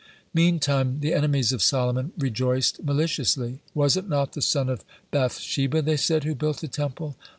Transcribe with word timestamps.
Meantime 0.33 0.99
the 0.99 1.13
enemies 1.13 1.51
of 1.53 1.61
Solomon 1.61 2.11
rejoiced 2.17 2.83
maliciously. 2.83 3.59
"Was 3.75 3.95
it 3.95 4.09
not 4.09 4.33
the 4.33 4.41
son 4.41 4.67
of 4.67 4.83
Bath 5.11 5.37
sheba," 5.39 5.83
they 5.83 5.95
said, 5.95 6.23
"who 6.23 6.33
built 6.33 6.59
the 6.59 6.67
Temple? 6.67 7.17